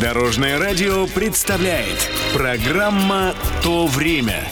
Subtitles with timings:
[0.00, 4.46] Дорожное радио представляет программа «То время».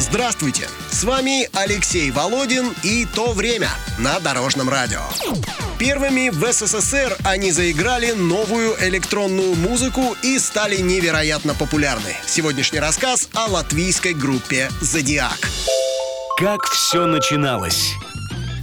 [0.00, 0.66] Здравствуйте!
[0.90, 3.68] С вами Алексей Володин и «То время»
[4.00, 5.02] на Дорожном радио.
[5.78, 12.16] Первыми в СССР они заиграли новую электронную музыку и стали невероятно популярны.
[12.26, 15.38] Сегодняшний рассказ о латвийской группе «Зодиак».
[16.36, 17.94] Как все начиналось?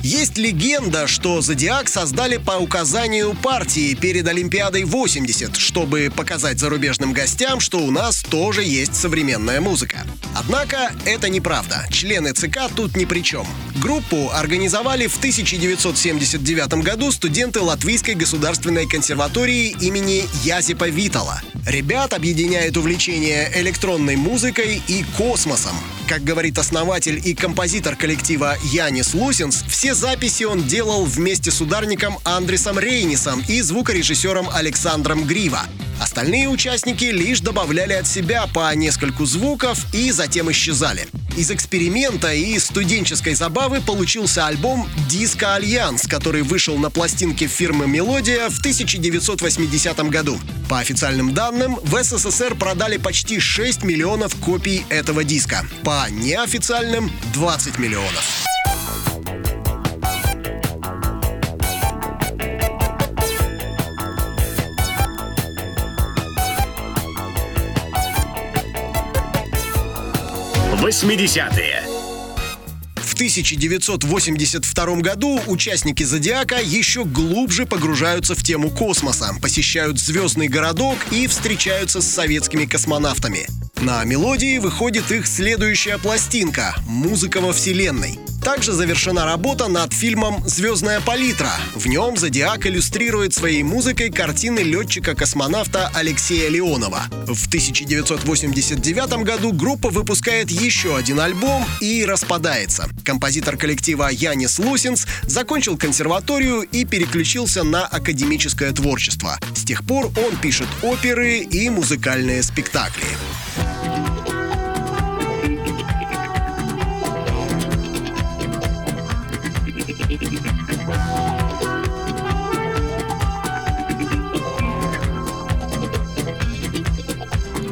[0.03, 7.59] Есть легенда, что «Зодиак» создали по указанию партии перед Олимпиадой 80, чтобы показать зарубежным гостям,
[7.59, 10.05] что у нас тоже есть современная музыка.
[10.39, 11.87] Однако это неправда.
[11.89, 13.47] Члены ЦК тут ни при чем.
[13.81, 21.41] Группу организовали в 1979 году студенты Латвийской государственной консерватории имени Язипа Витала.
[21.65, 25.75] Ребят объединяет увлечение электронной музыкой и космосом.
[26.07, 32.19] Как говорит основатель и композитор коллектива Янис Лусенс, все записи он делал вместе с ударником
[32.23, 35.63] Андрисом Рейнисом и звукорежиссером Александром Грива.
[35.99, 41.07] Остальные участники лишь добавляли от себя по нескольку звуков и затем исчезали.
[41.37, 48.49] Из эксперимента и студенческой забавы получился альбом «Диско Альянс», который вышел на пластинке фирмы «Мелодия»
[48.49, 50.37] в 1980 году.
[50.69, 55.65] По официальным данным, в СССР продали почти 6 миллионов копий этого диска.
[55.83, 58.46] По неофициальным— 20 миллионов.
[70.81, 71.83] 80-е.
[72.97, 81.25] В 1982 году участники «Зодиака» еще глубже погружаются в тему космоса, посещают звездный городок и
[81.25, 83.47] встречаются с советскими космонавтами.
[83.81, 88.19] На мелодии выходит их следующая пластинка «Музыка во Вселенной».
[88.47, 91.51] Также завершена работа над фильмом «Звездная палитра».
[91.75, 97.01] В нем «Зодиак» иллюстрирует своей музыкой картины летчика-космонавта Алексея Леонова.
[97.27, 102.87] В 1989 году группа выпускает еще один альбом и распадается.
[103.03, 109.37] Композитор коллектива Янис Лусинс закончил консерваторию и переключился на академическое творчество.
[109.55, 113.07] С тех пор он пишет оперы и музыкальные спектакли.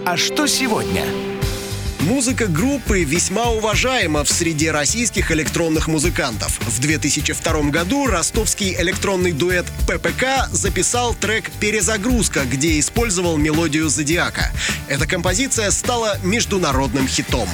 [0.08, 1.04] А что сегодня?
[2.02, 6.60] Музыка группы весьма уважаема в среде российских электронных музыкантов.
[6.60, 14.52] В 2002 году ростовский электронный дуэт ППК записал трек «Перезагрузка», где использовал мелодию «Зодиака».
[14.88, 17.50] Эта композиция стала международным хитом.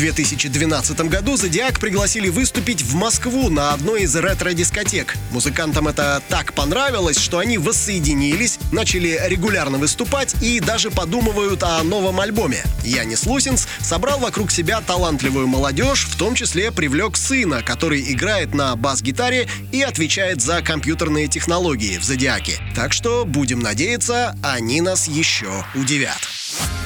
[0.00, 5.14] 2012 году «Зодиак» пригласили выступить в Москву на одной из ретро-дискотек.
[5.30, 12.18] Музыкантам это так понравилось, что они воссоединились, начали регулярно выступать и даже подумывают о новом
[12.20, 12.64] альбоме.
[12.82, 18.76] Янис Лусинс собрал вокруг себя талантливую молодежь, в том числе привлек сына, который играет на
[18.76, 22.58] бас-гитаре и отвечает за компьютерные технологии в «Зодиаке».
[22.74, 26.39] Так что, будем надеяться, они нас еще удивят.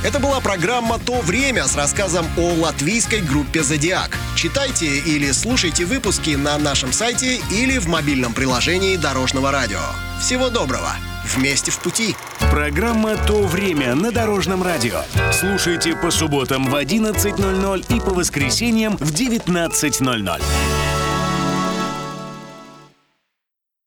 [0.05, 4.19] Это была программа «То время» с рассказом о латвийской группе «Зодиак».
[4.37, 9.81] Читайте или слушайте выпуски на нашем сайте или в мобильном приложении Дорожного радио.
[10.21, 10.91] Всего доброго!
[11.35, 12.15] Вместе в пути!
[12.51, 15.01] Программа «То время» на Дорожном радио.
[15.33, 20.43] Слушайте по субботам в 11.00 и по воскресеньям в 19.00.